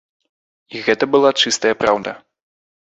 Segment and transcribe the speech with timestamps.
[0.73, 2.21] І гэта была чыстая праўда!